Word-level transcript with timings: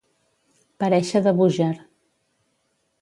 Parèixer 0.83 1.21
de 1.27 1.35
Búger. 1.41 1.71